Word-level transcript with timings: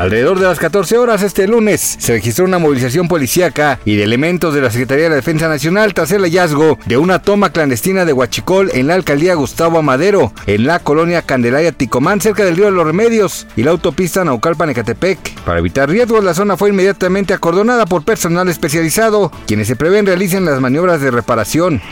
Alrededor 0.00 0.38
de 0.38 0.46
las 0.46 0.58
14 0.58 0.96
horas 0.96 1.22
este 1.22 1.46
lunes 1.46 1.96
se 1.98 2.14
registró 2.14 2.46
una 2.46 2.58
movilización 2.58 3.06
policíaca 3.06 3.78
y 3.84 3.96
de 3.96 4.04
elementos 4.04 4.54
de 4.54 4.62
la 4.62 4.70
Secretaría 4.70 5.04
de 5.04 5.10
la 5.10 5.16
Defensa 5.16 5.46
Nacional 5.46 5.92
tras 5.92 6.10
el 6.10 6.22
hallazgo 6.22 6.78
de 6.86 6.96
una 6.96 7.18
toma 7.18 7.52
clandestina 7.52 8.06
de 8.06 8.14
Huachicol 8.14 8.70
en 8.72 8.86
la 8.86 8.94
alcaldía 8.94 9.34
Gustavo 9.34 9.78
Amadero, 9.78 10.32
en 10.46 10.64
la 10.64 10.78
colonia 10.78 11.20
Candelaria 11.20 11.72
Ticomán, 11.72 12.22
cerca 12.22 12.46
del 12.46 12.56
río 12.56 12.64
de 12.64 12.70
los 12.70 12.86
Remedios 12.86 13.46
y 13.56 13.62
la 13.62 13.72
autopista 13.72 14.24
Naucalpan-Ecatepec. 14.24 15.18
Para 15.44 15.58
evitar 15.58 15.90
riesgos, 15.90 16.24
la 16.24 16.32
zona 16.32 16.56
fue 16.56 16.70
inmediatamente 16.70 17.34
acordonada 17.34 17.84
por 17.84 18.02
personal 18.02 18.48
especializado, 18.48 19.30
quienes 19.46 19.68
se 19.68 19.76
prevén 19.76 20.06
realicen 20.06 20.46
las 20.46 20.62
maniobras 20.62 21.02
de 21.02 21.10
reparación. 21.10 21.82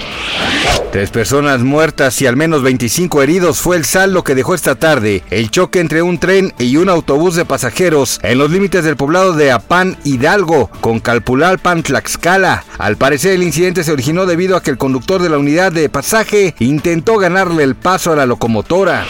Tres 0.92 1.10
personas 1.10 1.60
muertas 1.60 2.22
y 2.22 2.26
al 2.26 2.36
menos 2.36 2.62
25 2.62 3.22
heridos 3.22 3.60
fue 3.60 3.76
el 3.76 3.84
saldo 3.84 4.24
que 4.24 4.34
dejó 4.34 4.54
esta 4.54 4.76
tarde 4.76 5.22
el 5.28 5.50
choque 5.50 5.80
entre 5.80 6.00
un 6.00 6.16
tren 6.16 6.54
y 6.58 6.78
un 6.78 6.88
autobús 6.88 7.34
de 7.34 7.44
pasajeros 7.44 7.97
en 8.22 8.38
los 8.38 8.50
límites 8.50 8.84
del 8.84 8.96
poblado 8.96 9.32
de 9.32 9.50
Apán 9.50 9.96
Hidalgo 10.04 10.70
con 10.80 11.00
Calpulalpan 11.00 11.82
Tlaxcala. 11.82 12.62
Al 12.78 12.96
parecer 12.96 13.32
el 13.32 13.42
incidente 13.42 13.82
se 13.82 13.90
originó 13.90 14.24
debido 14.24 14.56
a 14.56 14.62
que 14.62 14.70
el 14.70 14.78
conductor 14.78 15.20
de 15.20 15.28
la 15.28 15.38
unidad 15.38 15.72
de 15.72 15.88
pasaje 15.88 16.54
intentó 16.60 17.18
ganarle 17.18 17.64
el 17.64 17.74
paso 17.74 18.12
a 18.12 18.16
la 18.16 18.26
locomotora. 18.26 19.04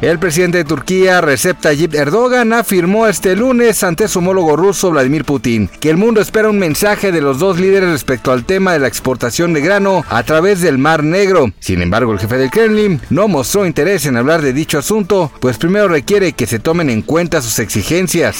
El 0.00 0.18
presidente 0.18 0.56
de 0.56 0.64
Turquía, 0.64 1.20
Recep 1.20 1.60
Tayyip 1.60 1.94
Erdogan, 1.94 2.54
afirmó 2.54 3.06
este 3.06 3.36
lunes 3.36 3.82
ante 3.82 4.08
su 4.08 4.20
homólogo 4.20 4.56
ruso 4.56 4.90
Vladimir 4.90 5.26
Putin 5.26 5.68
que 5.68 5.90
el 5.90 5.98
mundo 5.98 6.22
espera 6.22 6.48
un 6.48 6.58
mensaje 6.58 7.12
de 7.12 7.20
los 7.20 7.38
dos 7.38 7.60
líderes 7.60 7.90
respecto 7.90 8.32
al 8.32 8.46
tema 8.46 8.72
de 8.72 8.78
la 8.78 8.88
exportación 8.88 9.52
de 9.52 9.60
grano 9.60 10.02
a 10.08 10.22
través 10.22 10.62
del 10.62 10.78
Mar 10.78 11.04
Negro. 11.04 11.52
Sin 11.60 11.82
embargo, 11.82 12.14
el 12.14 12.18
jefe 12.18 12.38
del 12.38 12.50
Kremlin 12.50 12.98
no 13.10 13.28
mostró 13.28 13.66
interés 13.66 14.06
en 14.06 14.16
hablar 14.16 14.40
de 14.40 14.54
dicho 14.54 14.78
asunto, 14.78 15.30
pues 15.38 15.58
primero 15.58 15.86
requiere 15.86 16.32
que 16.32 16.46
se 16.46 16.60
tomen 16.60 16.88
en 16.88 17.02
cuenta 17.02 17.42
sus 17.42 17.58
exigencias. 17.58 18.38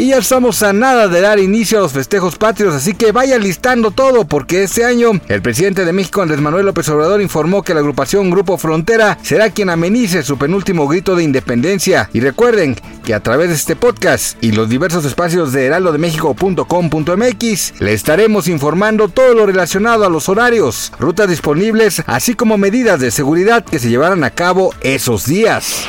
Y 0.00 0.08
ya 0.08 0.16
estamos 0.16 0.62
a 0.62 0.72
nada 0.72 1.08
de 1.08 1.20
dar 1.20 1.38
inicio 1.38 1.76
a 1.76 1.82
los 1.82 1.92
festejos 1.92 2.36
patrios, 2.36 2.74
así 2.74 2.94
que 2.94 3.12
vaya 3.12 3.36
listando 3.36 3.90
todo, 3.90 4.24
porque 4.24 4.62
este 4.62 4.86
año 4.86 5.10
el 5.28 5.42
presidente 5.42 5.84
de 5.84 5.92
México, 5.92 6.22
Andrés 6.22 6.40
Manuel 6.40 6.64
López 6.64 6.88
Obrador, 6.88 7.20
informó 7.20 7.62
que 7.62 7.74
la 7.74 7.80
agrupación 7.80 8.30
Grupo 8.30 8.56
Frontera 8.56 9.18
será 9.20 9.50
quien 9.50 9.68
amenice 9.68 10.22
su 10.22 10.38
penúltimo 10.38 10.88
grito 10.88 11.16
de 11.16 11.24
independencia. 11.24 12.08
Y 12.14 12.20
recuerden 12.20 12.76
que 13.04 13.12
a 13.12 13.22
través 13.22 13.50
de 13.50 13.56
este 13.56 13.76
podcast 13.76 14.42
y 14.42 14.52
los 14.52 14.70
diversos 14.70 15.04
espacios 15.04 15.52
de 15.52 15.66
heraldodemexico.com.mx 15.66 17.80
le 17.80 17.92
estaremos 17.92 18.48
informando 18.48 19.10
todo 19.10 19.34
lo 19.34 19.44
relacionado 19.44 20.06
a 20.06 20.08
los 20.08 20.30
horarios, 20.30 20.94
rutas 20.98 21.28
disponibles, 21.28 22.02
así 22.06 22.32
como 22.32 22.56
medidas 22.56 23.00
de 23.00 23.10
seguridad 23.10 23.66
que 23.66 23.78
se 23.78 23.90
llevarán 23.90 24.24
a 24.24 24.30
cabo 24.30 24.72
esos 24.80 25.26
días. 25.26 25.84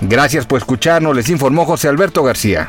Gracias 0.00 0.46
por 0.46 0.60
escucharnos, 0.60 1.16
les 1.16 1.28
informó 1.28 1.66
José 1.66 1.88
Alberto 1.88 2.22
García. 2.22 2.68